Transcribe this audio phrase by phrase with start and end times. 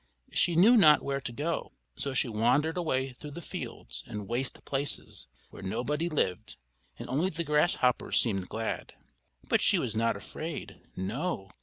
[0.31, 4.65] She knew not where to go; so she wandered away through the fields and waste
[4.65, 6.55] places, where nobody lived
[6.97, 8.95] and only the grasshoppers seemed glad.
[9.47, 11.51] But she was not afraid, no!